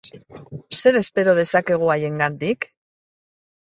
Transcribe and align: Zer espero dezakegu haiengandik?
Zer 0.77 0.97
espero 1.01 1.35
dezakegu 1.41 1.91
haiengandik? 1.97 2.67